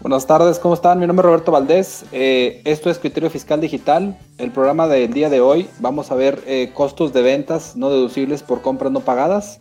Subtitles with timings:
[0.00, 0.98] Buenas tardes, ¿cómo están?
[0.98, 2.06] Mi nombre es Roberto Valdés.
[2.10, 4.18] Eh, esto es Criterio Fiscal Digital.
[4.38, 8.42] El programa del día de hoy vamos a ver eh, costos de ventas no deducibles
[8.42, 9.60] por compras no pagadas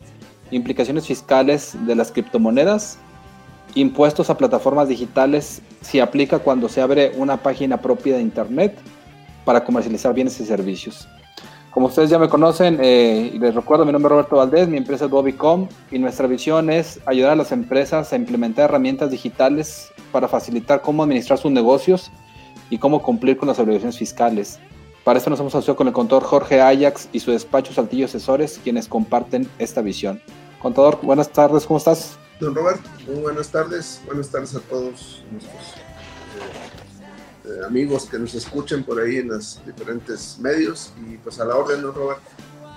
[0.54, 2.98] implicaciones fiscales de las criptomonedas,
[3.76, 8.78] impuestos a plataformas digitales si aplica cuando se abre una página propia de Internet
[9.46, 11.08] para comercializar bienes y servicios.
[11.72, 15.06] Como ustedes ya me conocen, eh, les recuerdo, mi nombre es Roberto Valdés, mi empresa
[15.06, 20.28] es Bobicom y nuestra visión es ayudar a las empresas a implementar herramientas digitales para
[20.28, 22.12] facilitar cómo administrar sus negocios
[22.70, 24.60] y cómo cumplir con las obligaciones fiscales.
[25.04, 28.60] Para esto nos hemos asociado con el contador Jorge Ajax y su despacho Saltillo Asesores,
[28.64, 30.22] quienes comparten esta visión.
[30.62, 32.20] Contador, buenas tardes, ¿cómo estás?
[32.44, 34.02] Don Robert, muy buenas tardes.
[34.06, 35.62] Buenas tardes a todos nuestros
[36.36, 40.92] eh, eh, amigos que nos escuchen por ahí en los diferentes medios.
[41.10, 42.20] Y pues a la orden, don Robert.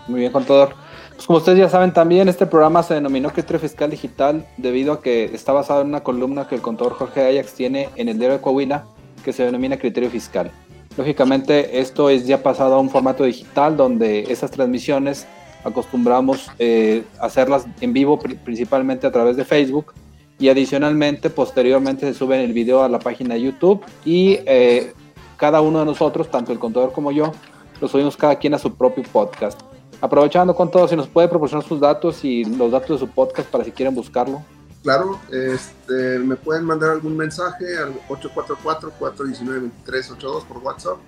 [0.06, 0.72] Muy bien, contador.
[1.16, 5.02] Pues como ustedes ya saben también, este programa se denominó Criterio Fiscal Digital debido a
[5.02, 8.36] que está basado en una columna que el contador Jorge Ajax tiene en el diario
[8.36, 8.84] de Coahuila
[9.24, 10.52] que se denomina Criterio Fiscal.
[10.96, 15.26] Lógicamente, esto es ya pasado a un formato digital donde esas transmisiones
[15.66, 19.92] acostumbramos eh, hacerlas en vivo principalmente a través de Facebook
[20.38, 24.94] y adicionalmente posteriormente se sube el video a la página de YouTube y eh,
[25.36, 27.32] cada uno de nosotros, tanto el contador como yo,
[27.80, 29.60] lo subimos cada quien a su propio podcast.
[30.00, 33.50] Aprovechando con todo, si nos puede proporcionar sus datos y los datos de su podcast
[33.50, 34.42] para si quieren buscarlo.
[34.82, 40.98] Claro, este, me pueden mandar algún mensaje al 844-419-2382 por WhatsApp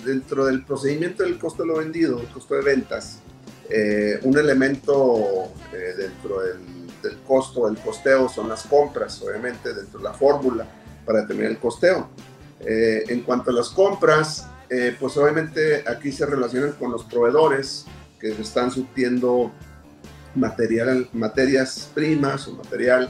[0.06, 3.19] dentro del procedimiento del costo de lo vendido, el costo de ventas,
[4.24, 5.52] un elemento
[5.97, 6.59] dentro del,
[7.02, 10.66] del costo, del costeo, son las compras, obviamente, dentro de la fórmula
[11.06, 12.09] para determinar el costeo.
[12.62, 17.86] en cuanto a las compras, eh, pues obviamente aquí se relacionan con los proveedores
[18.19, 19.51] que están surtiendo
[20.36, 23.09] material, materias primas o material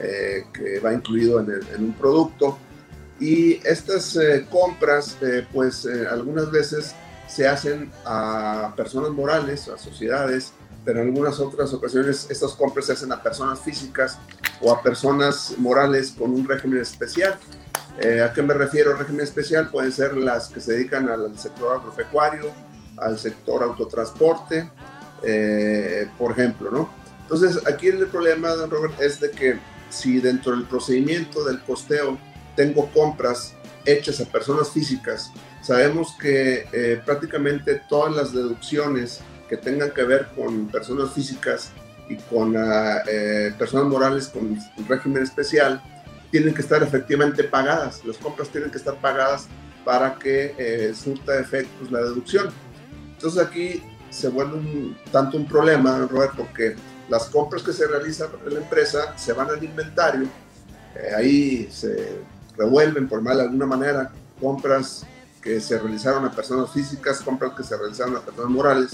[0.00, 2.58] eh, que va incluido en, un producto.
[3.20, 5.16] Y estas eh, compras,
[5.52, 6.94] pues algunas veces
[7.28, 10.52] se hacen a personas morales, a sociedades,
[10.84, 14.18] pero en algunas otras ocasiones estas compras se hacen a personas físicas
[14.60, 17.38] o a personas morales con un régimen especial.
[18.00, 18.96] Eh, ¿A qué me refiero?
[18.96, 22.50] Régimen especial pueden ser las que se dedican al sector agropecuario,
[22.96, 24.70] al sector autotransporte,
[25.22, 26.90] eh, por ejemplo, ¿no?
[27.22, 29.58] Entonces, aquí el problema, don Robert, es de que
[29.90, 32.18] si dentro del procedimiento del costeo
[32.56, 33.54] tengo compras
[33.86, 35.30] hechas a personas físicas,
[35.62, 41.70] sabemos que eh, prácticamente todas las deducciones que tengan que ver con personas físicas
[42.08, 44.58] y con ah, eh, personas morales con
[44.88, 45.82] régimen especial,
[46.34, 48.04] tienen que estar efectivamente pagadas.
[48.04, 49.46] Las compras tienen que estar pagadas
[49.84, 52.48] para que eh, surta efectos la deducción.
[53.12, 56.74] Entonces aquí se vuelve un, tanto un problema, Roberto, porque
[57.08, 60.26] las compras que se realizan en la empresa se van al inventario,
[60.96, 62.18] eh, ahí se
[62.56, 64.10] revuelven por mal de alguna manera
[64.40, 65.06] compras
[65.40, 68.90] que se realizaron a personas físicas, compras que se realizaron a personas morales.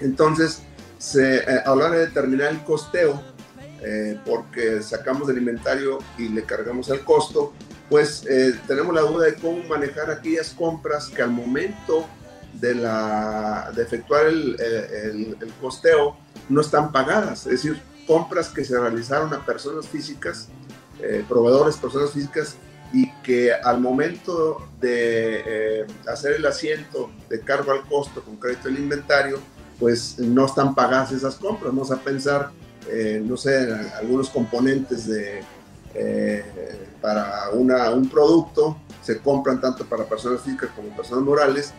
[0.00, 0.62] Entonces,
[0.96, 3.20] se, eh, a de determinar el costeo,
[3.82, 7.52] eh, porque sacamos del inventario y le cargamos el costo,
[7.88, 8.24] pues
[8.66, 12.04] tenemos la duda de cómo manejar aquellas compras que al momento
[12.54, 16.16] de, la, de efectuar el, el, el, costeo
[16.48, 20.48] no están pagadas, es decir, compras que se realizaron a personas físicas,
[21.00, 22.56] eh, proveedores, personas físicas,
[22.92, 28.68] y que al momento de eh, hacer el asiento de cargo al costo con crédito
[28.68, 29.40] del inventario,
[29.78, 31.72] pues no están pagadas esas compras.
[31.72, 32.50] Vamos a pensar,
[32.90, 35.42] eh, no sé, algunos componentes de,
[37.00, 41.72] para una, un producto se compran tanto para personas físicas como personas morales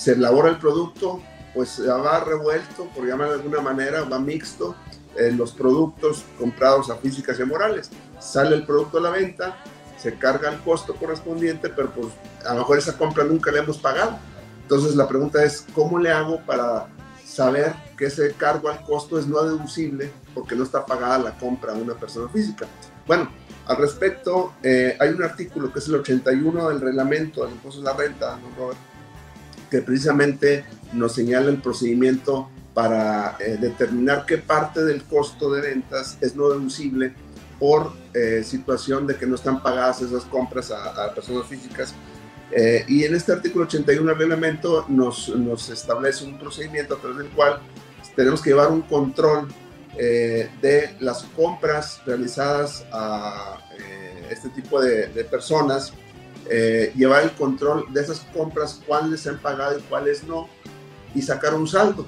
[0.00, 1.20] se elabora el producto,
[1.52, 4.74] pues va revuelto, por llamar de alguna manera, va mixto,
[5.14, 7.90] en los productos comprados a físicas y morales.
[8.18, 9.58] Sale el producto a la venta,
[9.98, 12.06] se carga el costo correspondiente, pero pues
[12.46, 14.18] a lo mejor esa compra nunca le hemos pagado.
[14.62, 16.86] Entonces la pregunta es, ¿cómo le hago para
[17.22, 21.72] saber que ese cargo al costo es no deducible porque no está pagada la compra
[21.72, 22.66] a una persona física?
[23.06, 23.30] Bueno,
[23.66, 27.84] al respecto, eh, hay un artículo que es el 81 del reglamento del impuesto de
[27.84, 28.78] la renta, ¿no, Robert?
[29.70, 30.64] que precisamente
[30.94, 36.48] nos señala el procedimiento para eh, determinar qué parte del costo de ventas es no
[36.48, 37.12] deducible
[37.58, 41.94] por eh, situación de que no están pagadas esas compras a, personas físicas.
[42.50, 47.18] Eh, y en este artículo 81 del reglamento nos, nos, establece un procedimiento a través
[47.18, 47.60] del cual
[48.16, 49.48] tenemos que llevar un control
[49.96, 53.58] de las compras realizadas a
[54.30, 55.92] este tipo de, de personas
[56.52, 60.48] eh, llevar el control de esas compras, cuáles se han pagado y cuáles no,
[61.14, 62.06] y sacar un saldo.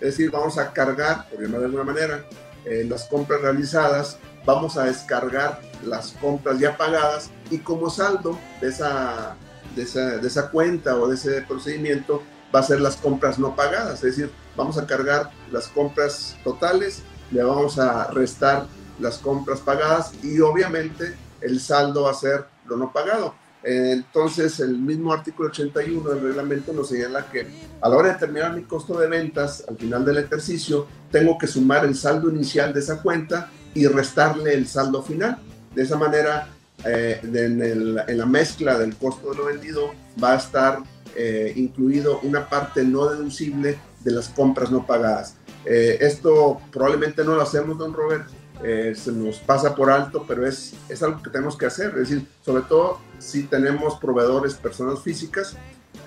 [0.00, 2.24] Es decir, vamos a cargar, por llamarlo de alguna manera,
[2.64, 8.70] eh, las compras realizadas, vamos a descargar las compras ya pagadas y como saldo de
[8.70, 9.36] esa,
[9.76, 12.22] de esa, de esa cuenta o de ese procedimiento
[12.52, 14.02] va a ser las compras no pagadas.
[14.02, 18.66] Es decir, vamos a cargar las compras totales, le vamos a restar
[18.98, 23.34] las compras pagadas y obviamente el saldo va a ser lo no pagado.
[23.62, 27.46] Entonces, el mismo artículo 81 del reglamento nos señala que
[27.80, 31.48] a la hora de determinar mi costo de ventas al final del ejercicio, tengo que
[31.48, 35.38] sumar el saldo inicial de esa cuenta y restarle el saldo final.
[35.74, 36.48] De esa manera,
[36.84, 39.92] eh, en, la mezcla del costo de lo vendido
[40.22, 40.78] va a estar
[41.16, 45.34] eh, incluido una parte no deducible de las compras no pagadas.
[45.64, 48.26] Eh, esto probablemente no lo hacemos, don Robert,
[48.62, 51.88] eh, se nos pasa por alto, pero es, es algo que tenemos que hacer.
[51.88, 55.56] Es decir, sobre todo si tenemos proveedores, personas físicas,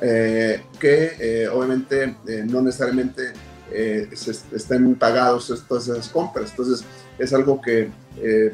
[0.01, 2.15] eh, que eh, obviamente
[2.45, 3.33] no necesariamente
[3.71, 6.51] estén pagados todas esas compras.
[6.51, 6.85] Entonces,
[7.19, 7.91] es algo que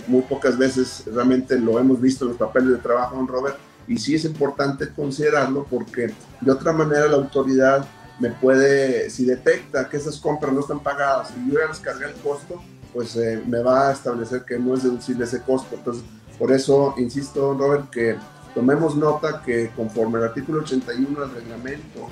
[0.08, 3.56] muy pocas veces realmente lo hemos visto en los papeles de trabajo, en Robert,
[3.88, 6.12] y sí es importante considerarlo porque
[6.42, 7.88] de otra manera la autoridad
[8.20, 12.06] me puede, si detecta que esas compras no están pagadas y yo ya les cargué
[12.06, 12.62] el costo,
[12.94, 15.76] pues eh, me va a establecer que no es deducible ese costo.
[15.76, 16.04] Entonces,
[16.40, 18.16] por eso insisto, Robert, que
[18.54, 22.10] tomemos nota que conforme al artículo 81 del reglamento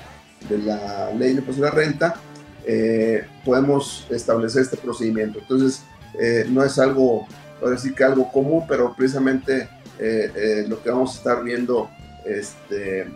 [0.48, 2.14] de la ley de impuesto de la renta,
[2.66, 5.38] eh, podemos establecer este procedimiento.
[5.38, 5.82] Entonces,
[6.20, 7.26] eh, no es algo,
[7.62, 9.68] ahora sí que algo común, pero precisamente
[10.68, 11.88] lo que vamos a estar viendo,
[12.26, 13.06] este,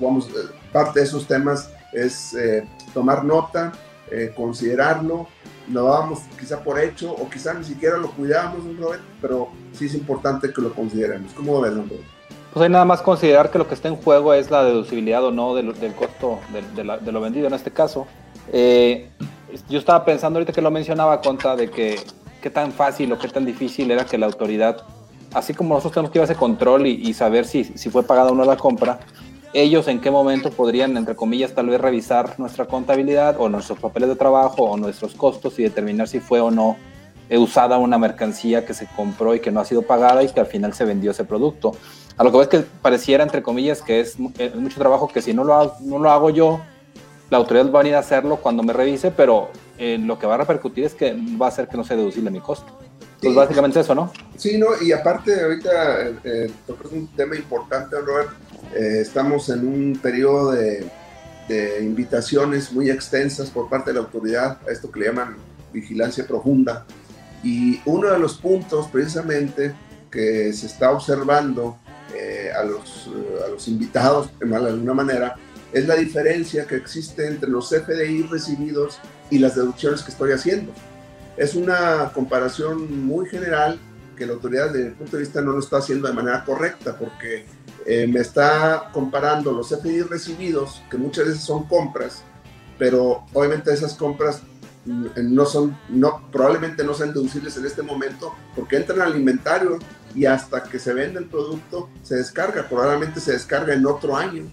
[0.00, 0.28] vamos,
[0.72, 2.36] parte de esos temas es
[2.94, 3.72] tomar nota,
[4.36, 5.28] considerarlo
[5.72, 9.94] lo dábamos quizá por hecho o quizá ni siquiera lo cuidábamos, Robert, pero sí es
[9.94, 11.32] importante que lo consideremos.
[11.32, 12.02] ¿Cómo ves, Robert?
[12.52, 15.30] Pues hay nada más considerar que lo que está en juego es la deducibilidad o
[15.30, 16.40] no del, costo
[16.74, 18.06] de, lo vendido en este caso.
[18.52, 19.08] Eh,
[19.68, 22.00] yo estaba pensando ahorita que lo mencionaba, Conta, de que
[22.42, 24.82] qué tan fácil o qué tan difícil era que la autoridad,
[25.32, 28.32] así como nosotros tenemos que llevar ese control y, y saber si, si fue pagada
[28.32, 28.98] o no la compra,
[29.52, 34.08] ellos en qué momento podrían, entre comillas, tal vez revisar nuestra contabilidad o nuestros papeles
[34.08, 36.76] de trabajo o nuestros costos y determinar si fue o no
[37.38, 40.46] usada una mercancía que se compró y que no ha sido pagada y que al
[40.46, 41.72] final se vendió ese producto.
[42.16, 45.44] A lo que ves que pareciera, entre comillas, que es, mucho trabajo que si no
[45.44, 46.60] lo, hago, no lo hago yo,
[47.30, 50.34] la autoridad va a venir a hacerlo cuando me revise, pero eh, lo que va
[50.34, 52.76] a repercutir es que va a hacer que no sea deducible mi costo.
[53.14, 54.10] Entonces, básicamente eso, ¿no?
[54.36, 56.52] Sí, no, y aparte, ahorita eh, eh
[56.90, 58.30] un tema importante, Robert,
[58.74, 60.86] eh, estamos en un periodo de,
[61.48, 65.36] de invitaciones muy extensas por parte de la autoridad a esto que le llaman
[65.72, 66.86] vigilancia profunda.
[67.42, 69.74] Y uno de los puntos precisamente
[70.10, 71.78] que se está observando
[72.14, 73.10] eh, a, los,
[73.44, 75.36] a los invitados, de alguna manera,
[75.72, 78.98] es la diferencia que existe entre los CFDI recibidos
[79.30, 80.72] y las deducciones que estoy haciendo.
[81.36, 83.78] Es una comparación muy general
[84.20, 86.94] que la autoridad desde mi punto de vista no lo está haciendo de manera correcta
[86.94, 87.46] porque
[87.86, 92.22] eh, me está comparando los CFDI recibidos, que muchas veces son compras,
[92.78, 94.42] pero obviamente esas compras
[94.84, 99.78] mm, no son, no, probablemente no sean deducibles en este momento porque entran al inventario
[100.14, 104.44] y hasta que se vende el producto se descarga, probablemente se descarga en otro año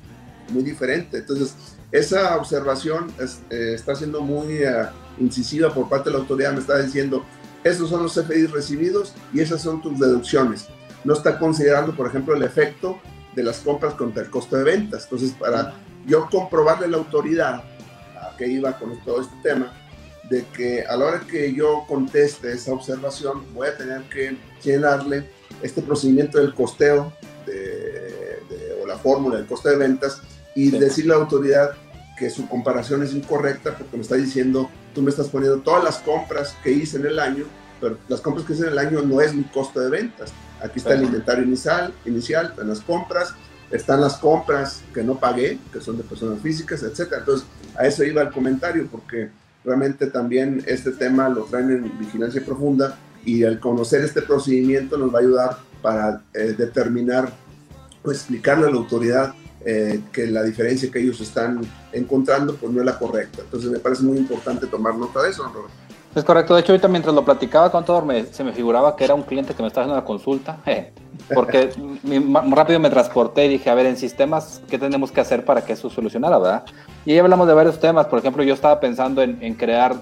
[0.47, 1.17] muy diferente.
[1.17, 1.55] Entonces,
[1.91, 3.11] esa observación
[3.49, 4.85] eh, está siendo muy eh,
[5.19, 7.25] incisiva por parte de la autoridad, me está diciendo,
[7.67, 10.67] esos son los CFDI recibidos y esas son tus deducciones.
[11.03, 12.99] No está considerando, por ejemplo, el efecto
[13.35, 15.03] de las compras contra el costo de ventas.
[15.03, 15.73] Entonces, para
[16.05, 17.63] yo comprobarle a la autoridad
[18.15, 19.71] a qué iba con todo este tema,
[20.29, 25.29] de que a la hora que yo conteste esa observación, voy a tener que llenarle
[25.61, 27.13] este procedimiento del costeo
[27.45, 28.39] de,
[28.83, 30.21] o la fórmula del costo de ventas
[30.55, 31.71] y decirle a la autoridad
[32.17, 35.99] que su comparación es incorrecta porque me está diciendo, tú me estás poniendo todas las
[35.99, 37.45] compras que hice en el año,
[37.79, 40.33] pero las compras que hice en el año no es mi costo de ventas.
[40.59, 43.35] Aquí está el inventario inicial, inicial, en las compras,
[43.69, 47.13] están las compras que no pagué, que son de personas físicas, etc.
[47.19, 49.29] Entonces, a eso iba el comentario, porque
[49.63, 55.13] realmente también este tema lo traen en vigilancia profunda y al conocer este procedimiento nos
[55.13, 57.31] va a ayudar para eh, determinar
[58.01, 59.35] o explicarle a la autoridad
[59.69, 61.59] eh, que la diferencia que ellos están
[61.91, 63.41] encontrando pues no es la correcta.
[63.41, 65.73] Entonces me parece muy importante tomar nota de eso, Robert.
[66.15, 66.55] Es correcto.
[66.55, 69.53] De hecho, ahorita mientras lo platicaba con todo, se me figuraba que era un cliente
[69.53, 70.59] que me estaba haciendo una consulta.
[71.35, 71.71] porque
[72.49, 75.73] rápido me transporté y dije, a ver, en sistemas, ¿qué tenemos que hacer para que
[75.73, 76.63] eso solucionara, verdad?
[77.05, 78.07] Y ahí hablamos de varios temas.
[78.07, 79.97] Por ejemplo, yo estaba pensando en, crear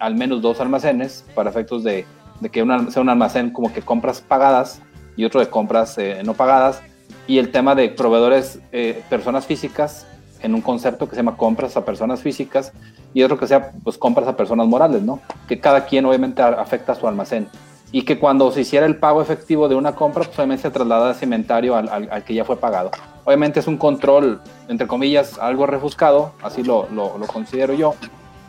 [0.00, 2.04] al, menos dos almacenes para efectos de,
[2.50, 4.82] que sea un almacén como que compras pagadas
[5.14, 6.82] y otro de compras eh, no pagadas
[7.26, 10.06] y el tema de proveedores, eh, personas físicas,
[10.42, 12.72] en un concepto que se llama compras a personas físicas
[13.14, 15.20] y otro que sea pues compras a personas morales, ¿no?
[15.48, 17.48] Que cada quien obviamente afecta a su almacén
[17.92, 21.12] y que cuando se hiciera el pago efectivo de una compra, pues obviamente se traslada
[21.12, 22.90] ese inventario al, al, que ya fue pagado.
[23.24, 27.94] Obviamente es un control, entre comillas, algo refuscado, así lo, lo, lo considero yo.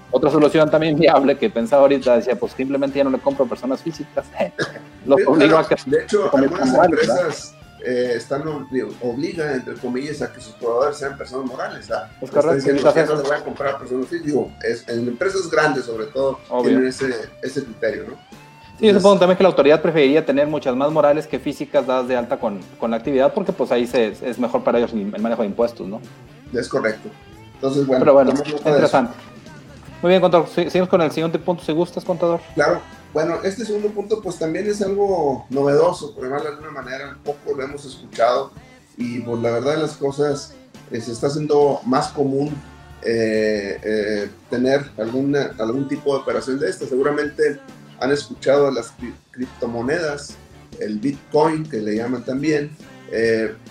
[0.09, 3.47] Otra solución también viable que pensaba ahorita decía, pues simplemente ya no le compro a
[3.47, 4.25] personas físicas.
[5.05, 8.43] lo obligo a que, de hecho, algunas empresas eh, están
[9.01, 11.87] obligan, entre comillas, a que sus proveedores sean personas morales.
[12.19, 12.53] correcto.
[12.55, 14.09] Diciendo que no voy a comprar a personas.
[14.09, 18.17] Digo, es, en empresas grandes, sobre todo, tienen ese, ese criterio, ¿no?
[18.79, 22.07] Sí, yo supongo también que la autoridad preferiría tener muchas más morales que físicas dadas
[22.07, 25.05] de alta con, con la actividad, porque pues ahí se, es mejor para ellos el,
[25.19, 25.99] manejo de impuestos, ¿no?
[26.53, 27.09] Es correcto.
[27.55, 28.33] Entonces, bueno, Pero bueno,
[28.65, 29.13] interesante.
[30.01, 30.47] Muy bien, contador.
[30.47, 32.39] Seguimos con el siguiente punto, si gustas, contador.
[32.53, 32.81] Claro.
[33.17, 37.23] Bueno, este segundo punto pues también es algo novedoso, por llamarlo de alguna manera, un
[37.23, 38.51] poco lo hemos escuchado
[38.95, 40.53] y pues la verdad de las cosas
[40.91, 42.53] eh, se está haciendo más común
[43.01, 46.85] eh, eh, tener alguna, algún tipo de operación de esta.
[46.85, 47.59] Seguramente
[47.99, 48.93] han escuchado las
[49.31, 50.35] criptomonedas,
[50.79, 52.69] el Bitcoin que le llaman también.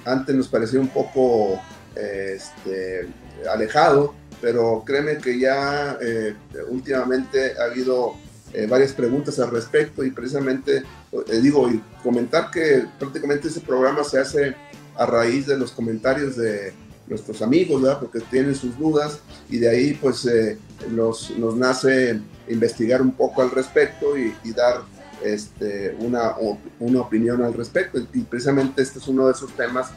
[0.05, 1.61] antes nos parecía un poco
[1.95, 3.09] este,
[3.49, 5.97] alejado, pero créeme que ya
[6.69, 10.79] últimamente ha habido eh, varias preguntas al respecto y precisamente
[11.13, 14.55] eh, digo y comentar que prácticamente ese programa se hace
[14.95, 16.73] a raíz de los comentarios de
[17.09, 18.01] nuestros amigos, ¿verdad?
[18.01, 20.59] porque tienen sus dudas y de ahí pues eh,
[20.91, 24.83] nos, nos, nace investigar un poco al respecto y, dar
[25.25, 26.35] este, una,
[26.79, 29.91] una, opinión al respecto y precisamente este es uno de esos temas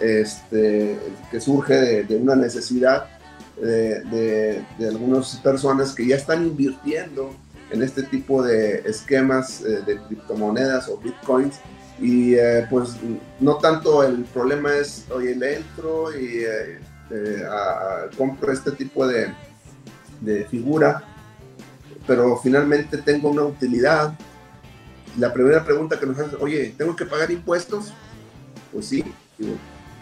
[0.00, 0.96] este,
[1.30, 3.06] que surge de, una necesidad
[3.60, 7.34] de, de, de algunas personas que ya están invirtiendo
[7.70, 11.56] en este tipo de esquemas eh, de criptomonedas o bitcoins.
[11.98, 12.96] Y eh, pues
[13.40, 17.46] no tanto el problema es, oye, le entro y eh,
[18.16, 19.32] compro este tipo de,
[20.20, 21.02] de figura,
[22.06, 24.12] pero finalmente tengo una utilidad.
[25.18, 27.94] La primera pregunta que nos hacen, oye, ¿tengo que pagar impuestos?
[28.72, 29.02] Pues sí,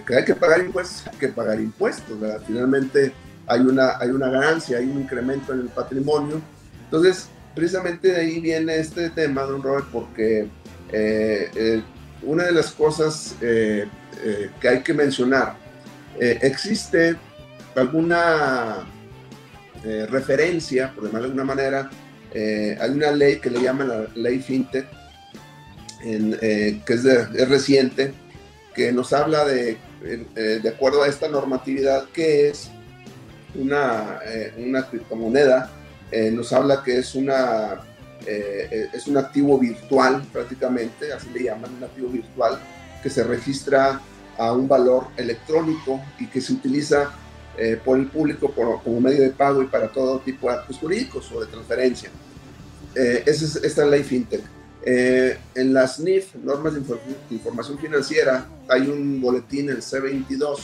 [0.04, 2.18] que hay que pagar impuestos, hay que pagar impuestos.
[2.44, 3.12] Finalmente
[3.47, 6.40] hay una, hay una ganancia, hay un incremento en el patrimonio.
[6.85, 10.49] Entonces, precisamente de ahí viene este tema, don Robert, porque
[10.93, 11.83] eh, eh,
[12.23, 13.87] una de las cosas eh,
[14.61, 15.57] que hay que mencionar,
[16.19, 17.17] existe
[17.75, 18.87] alguna
[20.09, 21.91] referencia, por llamarlo de alguna manera,
[22.33, 24.87] hay una ley que le llaman la ley FinTech,
[26.01, 28.15] que es, es, reciente,
[28.75, 29.77] que nos habla de,
[30.35, 32.71] de acuerdo a esta normatividad, que es
[33.57, 34.21] una,
[34.57, 35.71] una criptomoneda
[36.33, 37.81] nos habla que es una
[38.27, 42.59] es un activo virtual prácticamente, así le llaman, un activo virtual
[43.03, 44.01] que se registra
[44.39, 47.13] a un valor electrónico y que se utiliza
[47.57, 51.31] eh, por el público como medio de pago y para todo tipo de actos jurídicos
[51.33, 52.11] o de transferencia.
[52.97, 54.43] Eh, esa es esta ley FinTech.
[54.87, 56.83] Eh, en las NIF, normas de
[57.31, 60.59] información financiera, hay un boletín, el C22,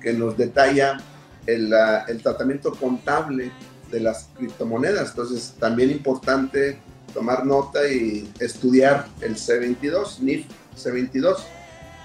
[0.00, 0.98] que nos detalla
[1.46, 1.72] el,
[2.08, 3.50] el tratamiento contable
[3.90, 5.10] de las criptomonedas.
[5.10, 6.78] Entonces, también importante
[7.12, 11.36] tomar nota y estudiar el C22, NIF C22.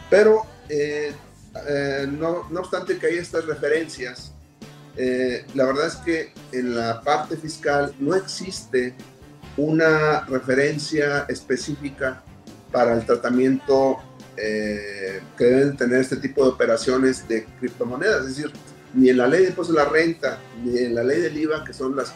[0.09, 1.13] Pero eh,
[1.67, 4.31] eh, no, no, obstante que hay estas referencias,
[4.97, 8.93] eh, la verdad es que en la parte fiscal no existe
[9.57, 12.21] una referencia específica
[12.71, 13.99] para el tratamiento
[14.35, 18.25] que deben tener este tipo de operaciones de criptomonedas.
[18.25, 18.51] Es decir,
[18.95, 21.63] ni en la ley de impuestos de la renta, ni en la ley del IVA,
[21.63, 22.13] que son las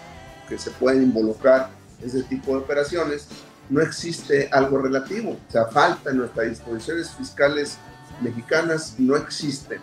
[0.47, 1.69] que se pueden involucrar
[2.01, 3.27] ese tipo de operaciones,
[3.69, 5.31] no existe algo relativo.
[5.31, 7.77] O sea, falta en nuestras disposiciones fiscales
[8.21, 9.79] mexicanas no existe.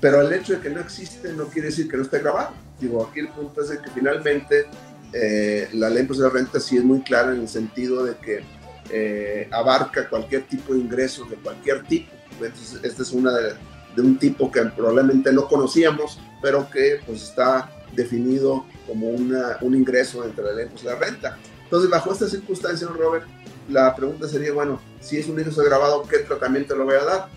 [0.00, 2.52] Pero el hecho de que no existe no quiere decir que no esté grabado.
[2.80, 4.66] Digo, aquí el punto es de que finalmente
[5.12, 8.44] eh, la ley de la renta sí es muy clara en el sentido de que
[8.90, 12.12] eh, abarca cualquier tipo de ingresos de cualquier tipo.
[12.40, 13.54] Entonces, esta es una de,
[14.02, 20.24] un tipo que probablemente no conocíamos, pero que pues está definido como una, un ingreso
[20.24, 21.38] entre ley de la renta.
[21.64, 23.26] Entonces, bajo esta circunstancia, Robert,
[23.68, 27.28] la pregunta sería, bueno, si es un ingreso grabado, ¿qué tratamiento le voy a dar?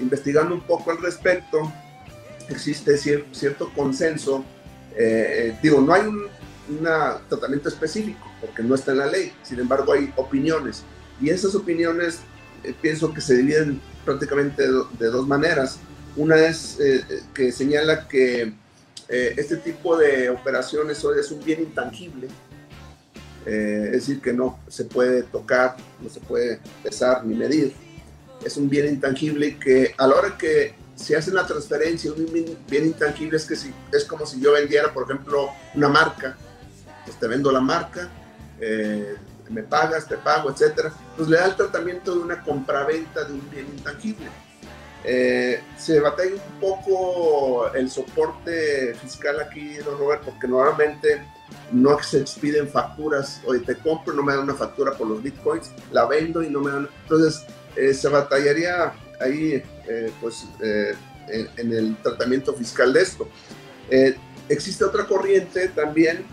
[0.00, 1.70] Investigando un poco al respecto,
[2.48, 4.44] existe cierto consenso.
[4.96, 6.28] Eh, eh, digo, no hay un
[7.28, 10.84] tratamiento específico porque no está en la ley, sin embargo hay opiniones.
[11.20, 12.20] Y esas opiniones
[12.62, 15.78] eh, pienso que se dividen prácticamente de, dos maneras.
[16.16, 16.78] Una es
[17.34, 18.52] que señala que
[19.08, 22.28] este tipo de operaciones es un bien intangible,
[23.46, 27.74] eh, es decir, que no se puede tocar, no se puede pesar ni medir.
[28.44, 32.86] Es un bien intangible que a la hora que se hace una transferencia, un bien
[32.86, 36.36] intangible es que si, es como si yo vendiera, por ejemplo, una marca,
[37.04, 38.08] pues te vendo la marca,
[38.60, 39.16] eh,
[39.50, 43.50] me pagas, te pago, etcétera, pues le da el tratamiento de una compraventa de un
[43.50, 44.26] bien intangible.
[45.06, 51.22] Eh, se batalla un poco el soporte fiscal aquí, don Robert, porque normalmente
[51.72, 55.70] no se expiden facturas, oye, te compro, no me dan una factura por los bitcoins,
[55.92, 56.88] la vendo y no me dan.
[57.02, 57.44] Entonces,
[57.76, 60.46] eh, se batallaría ahí, eh, pues,
[61.28, 63.28] en, el tratamiento fiscal de esto.
[64.48, 66.24] existe otra corriente también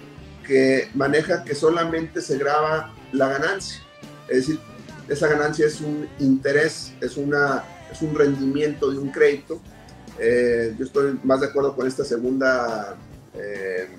[0.45, 3.81] que maneja que solamente se graba la ganancia,
[4.27, 4.59] es decir,
[5.09, 9.59] esa ganancia es un interés, es una es un rendimiento de un crédito.
[10.17, 12.95] Eh, yo estoy más de acuerdo con esta segunda
[13.33, 13.89] eh,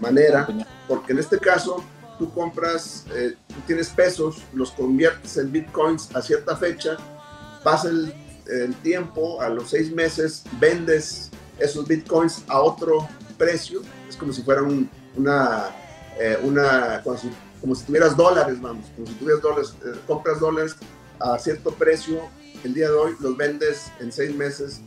[0.00, 0.46] manera,
[0.88, 1.82] porque en este caso
[2.18, 6.96] tú compras, eh, tú tienes pesos, los conviertes en bitcoins a cierta fecha,
[7.62, 8.14] pasa el,
[8.82, 14.62] tiempo, a los seis meses vendes esos bitcoins a otro precio, es como si fuera
[14.62, 15.70] una,
[16.42, 19.74] una si, como si, tuvieras dólares, vamos, como si tuvieras dólares,
[20.08, 20.76] compras dólares
[21.20, 22.20] a cierto precio
[22.64, 24.80] el día de hoy los vendes en seis meses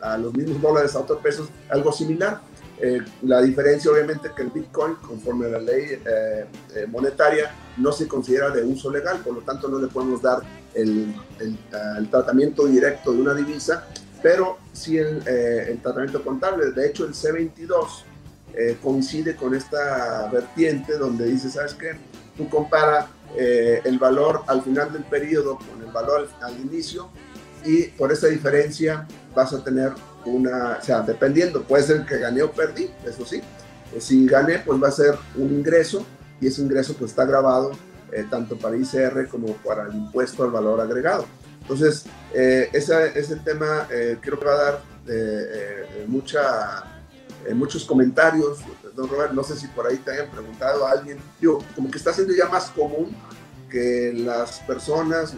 [0.00, 2.40] a, los mismos dólares, a otros pesos, algo similar.
[2.80, 7.90] Eh, la diferencia obviamente que el Bitcoin, conforme a la ley eh, eh, monetaria, no
[7.90, 10.42] se considera de uso legal, por lo tanto no le podemos dar
[10.74, 13.88] el, el, tratamiento directo de una divisa,
[14.22, 16.70] pero sí el, el tratamiento contable.
[16.70, 18.04] De hecho, el C22
[18.82, 21.92] coincide con esta vertiente donde dice, ¿sabes qué?
[22.36, 27.08] Tú compara el valor al final del periodo con valor al, inicio
[27.64, 29.92] y por esa diferencia vas a tener
[30.24, 33.40] una, o sea, dependiendo, puede ser que gané o perdí, eso sí.
[33.94, 36.04] Eh, si gané, pues va a ser un ingreso
[36.40, 37.72] y ese ingreso pues está grabado
[38.12, 41.26] eh, tanto para ICR como para el impuesto al valor agregado.
[41.62, 44.82] Entonces, eh, ese, tema creo que va a dar
[46.06, 46.84] mucha,
[47.54, 48.60] muchos comentarios.
[48.98, 51.18] Don Robert, no sé si por ahí te hayan preguntado a alguien.
[51.40, 53.14] Yo, como que está siendo ya más común
[53.70, 55.36] que las personas,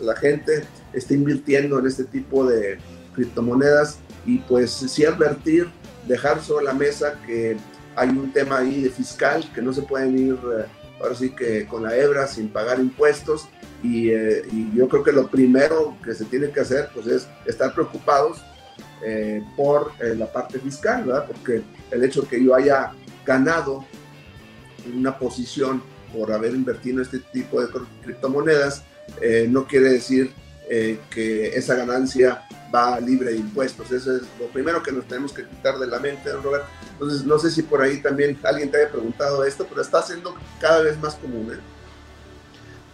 [0.00, 0.64] la gente
[0.94, 2.78] esté invirtiendo en este tipo de
[3.14, 5.70] criptomonedas y pues sí advertir,
[6.08, 7.58] dejar sobre la mesa que
[7.96, 10.64] hay un tema ahí de fiscal, que no se pueden ir eh,
[11.02, 13.46] ahora sí que con la hebra sin pagar impuestos
[13.82, 14.42] y, eh,
[14.74, 18.42] yo creo que lo primero que se tiene que hacer pues es estar preocupados
[19.04, 21.26] eh, por la parte fiscal, ¿verdad?
[21.26, 22.92] Porque el hecho que yo haya
[23.24, 23.84] ganado
[24.94, 27.68] una posición por haber invertido en este tipo de
[28.02, 28.82] criptomonedas,
[29.20, 30.32] eh, no quiere decir
[30.68, 32.42] eh, que esa ganancia
[32.74, 33.90] va libre de impuestos.
[33.90, 36.64] Eso es lo primero que nos tenemos que quitar de la mente, don Robert.
[36.92, 40.34] Entonces, no sé si por ahí también alguien te haya preguntado esto, pero está siendo
[40.60, 41.52] cada vez más común.
[41.52, 41.58] ¿eh?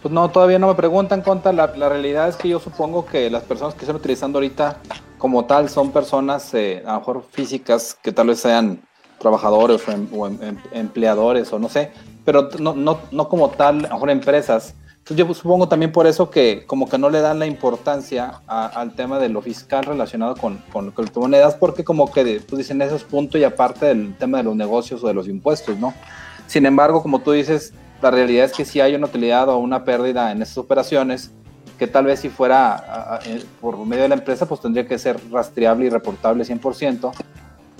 [0.01, 1.51] Pues no, todavía no me preguntan, Conta.
[1.51, 4.77] La, la, realidad es que yo supongo que las personas que están utilizando ahorita
[5.17, 8.81] como tal son personas eh, a lo mejor físicas que tal vez sean
[9.17, 11.91] trabajadores o, em, em, em, empleadores o no sé,
[12.23, 14.75] pero no, no, no como tal, a lo mejor empresas.
[14.99, 18.93] Entonces yo supongo también por eso que como que no le dan la importancia al
[18.93, 23.03] tema de lo fiscal relacionado con, con criptomonedas, porque como que pues dicen eso es
[23.03, 25.93] punto y aparte del tema de los negocios o de los impuestos, ¿no?
[26.45, 29.83] Sin embargo, como tú dices, la realidad es que si hay una utilidad o una
[29.83, 31.31] pérdida en esas operaciones,
[31.77, 35.17] que tal vez si fuera eh, por medio de la empresa, pues tendría que ser
[35.31, 37.11] rastreable y reportable 100%,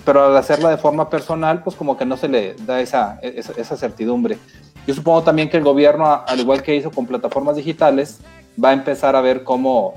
[0.05, 3.75] pero al hacerla de forma personal, pues como que no se le da esa, esa,
[3.75, 4.37] certidumbre.
[4.85, 8.19] Yo supongo también que el gobierno, al igual que hizo con plataformas digitales,
[8.63, 9.95] va a empezar a ver cómo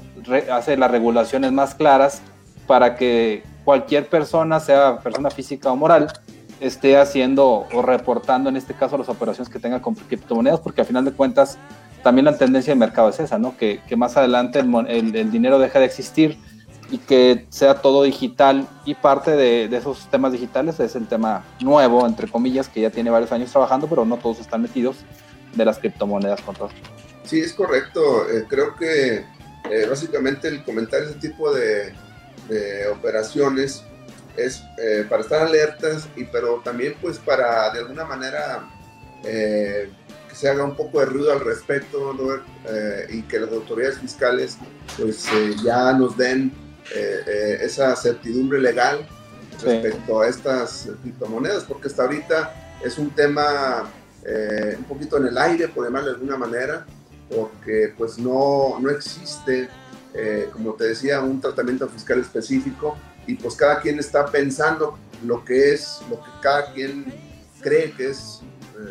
[0.52, 2.22] hace las regulaciones más claras
[2.66, 6.12] para que cualquier persona, sea persona física o moral,
[6.61, 10.87] esté haciendo o reportando en este caso las operaciones que tenga con criptomonedas, porque al
[10.87, 11.59] final de cuentas
[12.03, 13.57] también la tendencia del mercado es esa, ¿no?
[13.57, 16.38] Que, que más adelante el, el, dinero deja de existir
[16.90, 21.44] y que sea todo digital y parte de, de, esos temas digitales es el tema
[21.61, 24.96] nuevo, entre comillas, que ya tiene varios años trabajando, pero no todos están metidos
[25.55, 26.70] de las criptomonedas con todo.
[27.25, 28.29] Sí, es correcto.
[28.31, 29.25] Eh, creo que
[29.70, 31.92] eh, básicamente el comentar ese tipo de,
[32.49, 33.85] de operaciones
[34.37, 38.69] es eh, para estar alertas y pero también pues para de alguna manera
[39.23, 42.14] que se haga un poco de ruido al respecto
[43.11, 44.57] y que las autoridades fiscales
[44.97, 45.27] pues
[45.62, 46.51] ya nos den
[46.93, 49.07] eh, eh, esa certidumbre legal
[49.62, 53.88] respecto a estas criptomonedas, porque hasta ahorita es un tema
[54.25, 56.87] eh, un poquito en el aire, por llamarlo de alguna manera,
[57.29, 59.69] porque pues no, no existe,
[60.53, 65.74] como te decía, un tratamiento fiscal específico y pues cada quien está pensando lo que
[65.74, 67.12] es, lo que cada quien
[67.61, 68.40] cree que es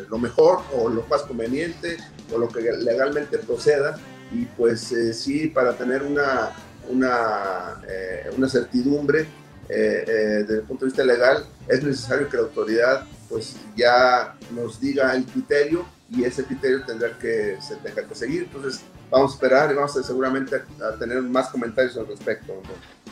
[0.08, 1.96] lo mejor o lo más conveniente
[2.32, 3.98] o lo que legalmente proceda
[4.32, 6.52] y pues sí, para tener una
[6.90, 9.20] una, eh, una certidumbre
[9.68, 10.12] eh, eh,
[10.42, 15.14] desde el punto de vista legal, es necesario que la autoridad pues ya nos diga
[15.14, 18.42] el criterio y ese criterio tendrá que se tenga que seguir.
[18.52, 18.80] Entonces
[19.10, 22.54] vamos a esperar y vamos a, seguramente a, tener más comentarios al respecto.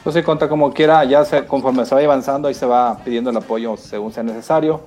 [0.02, 3.30] Pues sí, contra como quiera, ya se, conforme se va avanzando, ahí se va pidiendo
[3.30, 4.80] el apoyo según sea necesario.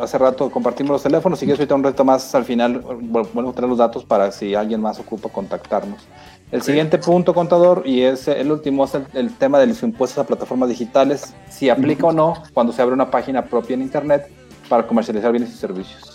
[0.00, 3.52] hace rato compartimos los teléfonos, si quieres ahorita un reto más al final, bueno, a
[3.52, 6.06] tener los datos para si alguien más ocupa contactarnos.
[6.52, 10.26] El siguiente punto, contador, y es el último, es el, tema de los impuestos a
[10.26, 14.30] plataformas digitales, si aplica o no cuando se abre una página propia en Internet
[14.68, 16.11] para comercializar bienes y servicios.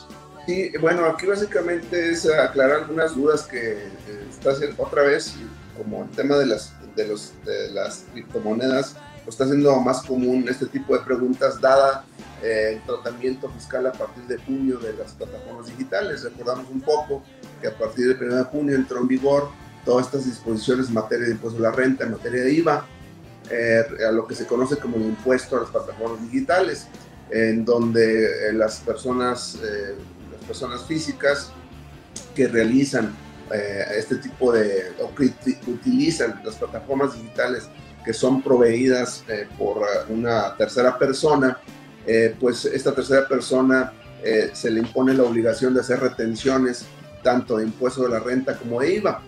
[0.47, 5.35] Sí, bueno, aquí básicamente es aclarar algunas dudas que eh, está haciendo otra vez,
[5.77, 10.45] como el tema de las, de, los, de las criptomonedas, pues está haciendo más común
[10.49, 12.05] este tipo de preguntas, dada
[12.41, 16.23] eh, el tratamiento fiscal a partir de junio de las plataformas digitales.
[16.23, 17.23] Recordamos un poco
[17.61, 19.49] que a partir del 1 de junio entró en vigor
[19.83, 22.85] todas estas disposiciones en materia de impuesto a la renta, en materia de IVA,
[23.49, 26.87] eh, a lo que se conoce como el impuesto a las plataformas digitales,
[27.29, 29.95] en donde eh, las, personas, eh,
[30.47, 31.51] personas físicas
[32.35, 33.15] que realizan
[33.95, 35.33] este tipo de, o que
[35.67, 37.69] utilizan las plataformas digitales
[38.03, 39.23] que son proveídas
[39.57, 41.57] por una tercera persona,
[42.41, 43.93] pues esta tercera persona
[44.51, 46.85] se le impone la obligación de hacer retenciones
[47.23, 49.21] tanto de impuesto de la renta como de IVA.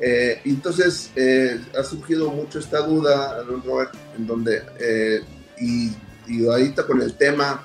[0.00, 5.20] Eh, entonces eh, ha surgido mucho esta duda, Robert, en donde, eh,
[5.60, 5.92] y,
[6.26, 7.64] y, ahorita con el tema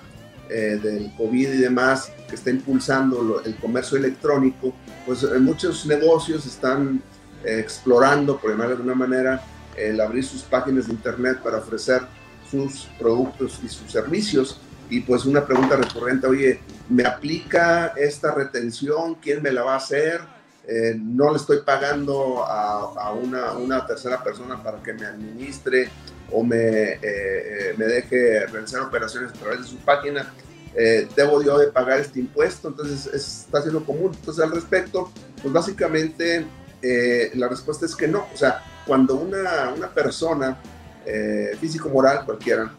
[0.50, 4.74] del COVID y demás, que está impulsando el comercio electrónico,
[5.06, 7.02] pues muchos negocios están
[7.44, 9.44] explorando, por llamarlo de alguna manera,
[9.76, 12.02] el abrir sus páginas de internet para ofrecer
[12.50, 14.60] sus productos y sus servicios.
[14.90, 19.16] Y pues una pregunta recurrente, oye, ¿me aplica esta retención?
[19.16, 20.22] ¿Quién me la va a hacer?
[20.68, 25.90] Eh, no le estoy pagando a, una, tercera persona para que me administre
[26.32, 30.34] o me, eh, eh, me deje realizar operaciones a través de su página.
[31.16, 34.12] debo yo de pagar este impuesto, entonces está siendo común.
[34.14, 35.12] Entonces al respecto,
[35.42, 36.46] pues básicamente
[37.34, 38.28] la respuesta es que no.
[38.32, 40.58] O sea, cuando una, una persona
[41.60, 42.72] físico-moral cualquiera,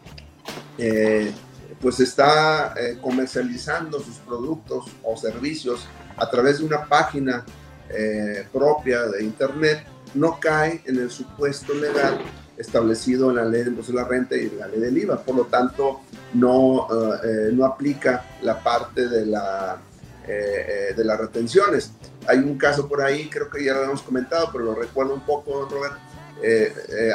[1.80, 7.44] pues está comercializando sus productos o servicios a través de una página
[7.90, 9.82] eh, propia de Internet
[10.12, 12.18] no cae en el supuesto legal
[12.58, 15.22] establecido en la ley de impuesto de la renta y la ley del IVA.
[15.22, 16.00] Por lo tanto,
[16.34, 19.78] no, eh, eh, no aplica la parte de, la,
[20.26, 21.92] de las retenciones.
[22.26, 25.24] Hay un caso por ahí, creo que ya lo hemos comentado, pero lo recuerdo un
[25.24, 25.94] poco, Robert,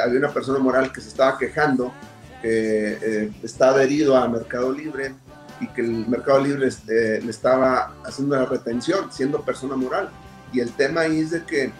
[0.02, 1.92] había una persona moral que se estaba quejando
[2.42, 5.14] que está adherido a Mercado Libre
[5.60, 10.10] y que el Mercado Libre le estaba haciendo la retención, siendo persona moral.
[10.52, 11.72] Y el tema ahí es de que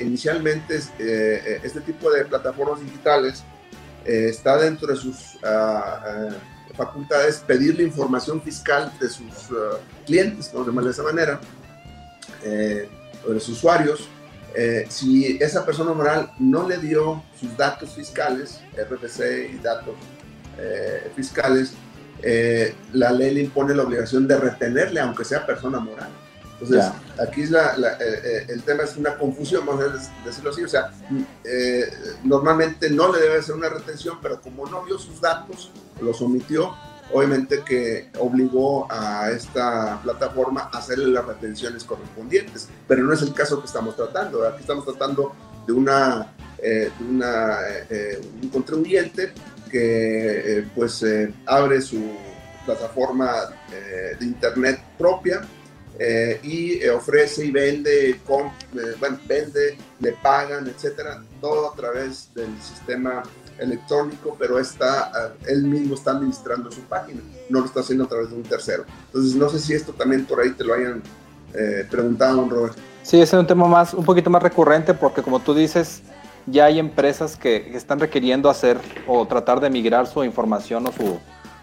[0.00, 3.44] inicialmente este tipo de plataformas digitales
[4.06, 6.28] está dentro de sus ah, ah,
[6.76, 11.40] facultades pedirle información fiscal de sus ah, clientes, vamos a llamarle de esa manera,
[12.44, 12.88] eh,
[13.26, 14.08] o de sus usuarios.
[14.54, 19.94] Eh, si esa persona moral no le dio sus datos fiscales, RFC y datos
[20.58, 21.74] eh, fiscales,
[22.92, 26.08] la ley le impone la obligación de retenerle, aunque sea persona moral.
[26.60, 26.90] Entonces,
[27.20, 30.64] aquí es la, eh, eh, el tema es una confusión, vamos a decirlo así.
[30.64, 30.90] O sea,
[31.44, 31.84] eh,
[32.24, 36.74] normalmente no le debe hacer una retención, pero como no vio sus datos, los omitió,
[37.12, 42.68] obviamente que obligó a esta plataforma a hacerle las retenciones correspondientes.
[42.88, 44.46] Pero no es el caso que estamos tratando.
[44.48, 45.34] Aquí estamos tratando
[45.66, 47.58] de, una, de una,
[48.42, 49.32] un contribuyente
[49.70, 51.04] que pues
[51.44, 52.02] abre su
[52.64, 53.30] plataforma
[54.18, 55.42] de internet propia
[55.98, 58.20] eh, y eh, ofrece y vende, eh,
[58.98, 63.22] bueno, vende, le pagan, etcétera, todo a través del sistema
[63.58, 68.28] electrónico, pero está, él mismo está administrando su página, no lo está haciendo a través
[68.28, 68.84] de un tercero.
[69.06, 71.02] Entonces, no sé si esto también por ahí te lo hayan
[71.90, 72.76] preguntado, Robert.
[73.02, 76.02] Sí, ese es un tema más, un poquito más recurrente, porque como tú dices,
[76.44, 81.18] ya hay empresas que, están requiriendo hacer o tratar de migrar su información o, su,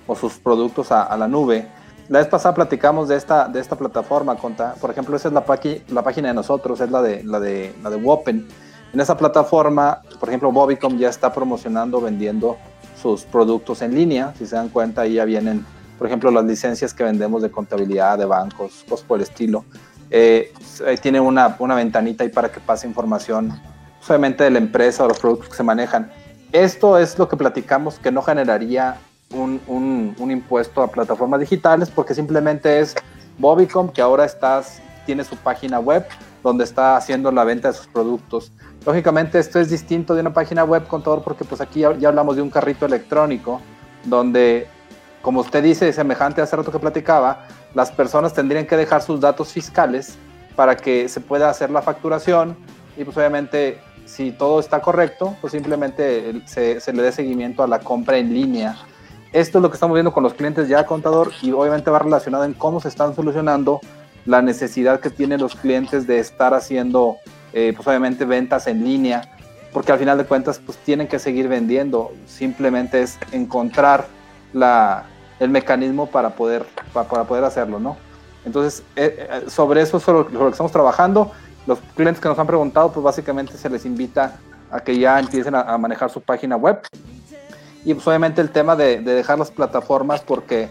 [0.07, 1.67] o sus productos a, a la nube
[2.09, 4.75] la vez pasada platicamos de esta, de esta plataforma, Conta.
[4.79, 5.43] por ejemplo, esa es la,
[5.89, 8.47] la página de nosotros, es la de, la, de, la de Wopen.
[8.93, 12.57] En esa plataforma, por ejemplo, Bobicom ya está promocionando, vendiendo
[13.01, 14.33] sus productos en línea.
[14.37, 15.65] Si se dan cuenta, ahí ya vienen,
[15.97, 19.65] por ejemplo, las licencias que vendemos de contabilidad, de bancos, cosas por el estilo.
[20.11, 20.53] Eh,
[21.01, 23.59] tiene una, una ventanita ahí para que pase información,
[23.99, 26.11] solamente de la empresa o los productos que se manejan.
[26.51, 28.97] Esto es lo que platicamos que no generaría
[29.33, 32.95] un, un, impuesto a plataformas digitales porque simplemente es
[33.37, 36.05] Bobicom que ahora estás, tiene su página web
[36.43, 38.51] donde está haciendo la venta de sus productos.
[38.85, 42.41] Lógicamente esto es distinto de una página web, contador, porque pues aquí ya, hablamos de
[42.41, 43.61] un carrito electrónico
[44.03, 44.67] donde,
[45.21, 49.21] como usted dice, semejante a hace rato que platicaba, las personas tendrían que dejar sus
[49.21, 50.17] datos fiscales
[50.55, 52.57] para que se pueda hacer la facturación
[52.97, 57.67] y pues obviamente si todo está correcto, pues simplemente se, se le dé seguimiento a
[57.67, 58.75] la compra en línea
[59.33, 62.45] esto es lo que estamos viendo con los clientes ya contador y obviamente va relacionado
[62.45, 63.81] en cómo se están solucionando
[64.25, 67.17] la necesidad que tienen los clientes de estar haciendo,
[67.51, 69.23] eh, pues obviamente ventas en línea,
[69.73, 74.05] porque al final de cuentas pues tienen que seguir vendiendo, simplemente es encontrar
[74.53, 75.05] la,
[75.39, 77.97] el mecanismo para poder, para, poder hacerlo, ¿no?
[78.45, 81.31] Entonces, eh, eh, sobre eso es lo, que estamos trabajando.
[81.65, 84.35] Los clientes que nos han preguntado, pues básicamente se les invita
[84.69, 86.81] a que ya empiecen a manejar su página web
[87.85, 90.69] y pues obviamente el tema de, dejar las plataformas porque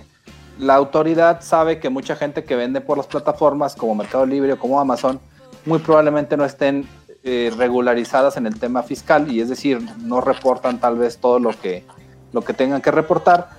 [0.59, 4.59] la autoridad sabe que mucha gente que vende por las plataformas como Mercado Libre o
[4.59, 5.21] como Amazon
[5.65, 6.89] muy probablemente no estén
[7.25, 11.51] eh, regularizadas en el tema fiscal y es decir, no reportan tal vez todo lo
[11.51, 11.85] que,
[12.33, 13.51] lo que tengan que reportar.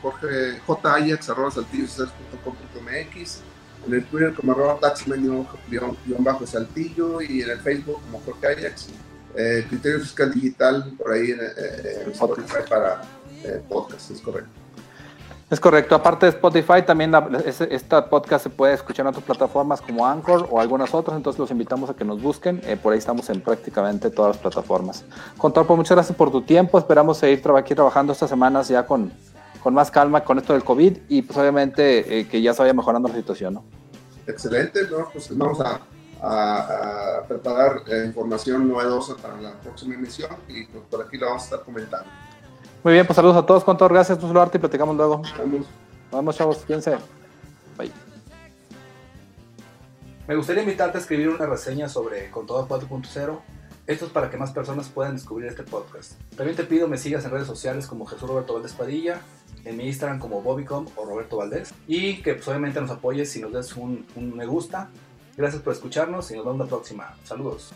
[0.00, 3.40] jorge jayax.saltillo.com.mx,
[3.86, 8.88] en el Twitter como arroba taxman-saltillo y en el Facebook como Jorge Ajax.
[9.68, 13.00] Criterio fiscal digital por ahí en, en Spotify para
[13.44, 14.60] eh, podcast, es correcto.
[15.50, 15.96] Es correcto.
[15.96, 17.12] Aparte de Spotify, también
[17.44, 21.16] esta podcast se puede escuchar en otras plataformas como Anchor o algunas otras.
[21.16, 22.60] Entonces los invitamos a que nos busquen.
[22.64, 25.04] Eh, por ahí estamos en prácticamente todas las plataformas.
[25.36, 26.78] Contador, pues muchas gracias por tu tiempo.
[26.78, 29.12] Esperamos seguir aquí trabajando estas semanas ya con,
[29.60, 32.72] con más calma con esto del COVID y pues obviamente eh, que ya se vaya
[32.72, 33.54] mejorando la situación.
[33.54, 33.64] ¿no?
[34.28, 34.82] Excelente.
[35.12, 35.80] Pues vamos a,
[36.22, 41.44] a, preparar información novedosa para la próxima emisión y pues por aquí la vamos a
[41.46, 42.08] estar comentando.
[42.82, 43.92] Muy bien, pues saludos a todos, Contador.
[43.92, 45.22] Gracias por saludarte y platicamos luego.
[45.38, 45.66] Vamos.
[46.10, 46.64] Vamos, chavos.
[46.64, 46.96] Fíjense.
[47.76, 47.92] Bye.
[50.26, 53.38] Me gustaría invitarte a escribir una reseña sobre Contador 4.0.
[53.86, 56.12] Esto es para que más personas puedan descubrir este podcast.
[56.36, 59.20] También te pido me sigas en redes sociales como Jesús Roberto Valdés Padilla,
[59.64, 61.74] en mi Instagram como Bobbycom o Roberto Valdés.
[61.86, 64.88] Y que pues, obviamente nos apoyes si nos des un, un me gusta.
[65.36, 67.14] Gracias por escucharnos y nos vemos la próxima.
[67.24, 67.72] Saludos.